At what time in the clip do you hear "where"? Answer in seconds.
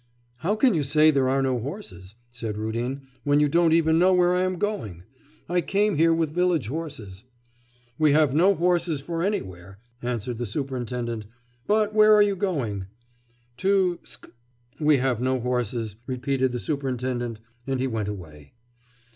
4.15-4.33, 11.93-12.15